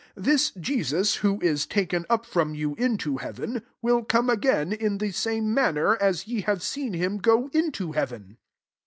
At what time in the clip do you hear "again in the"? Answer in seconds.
4.31-5.11